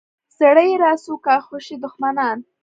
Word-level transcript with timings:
زړه 0.37 0.63
یې 0.69 0.75
راسو 0.83 1.13
کا 1.25 1.35
خوشي 1.45 1.75
دښمنان. 1.83 2.37